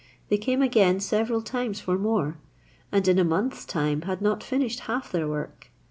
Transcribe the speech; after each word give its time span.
They 0.29 0.37
came 0.39 0.63
again 0.63 0.99
several 0.99 1.43
times 1.43 1.79
for 1.79 1.95
more, 1.95 2.39
and 2.91 3.07
in 3.07 3.19
a 3.19 3.23
month's 3.23 3.65
time 3.65 4.01
had 4.01 4.19
not 4.19 4.41
finished 4.41 4.79
half 4.89 5.11
their 5.11 5.27
work. 5.27 5.69